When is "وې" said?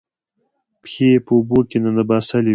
2.47-2.49